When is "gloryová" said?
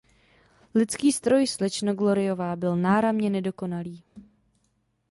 1.95-2.55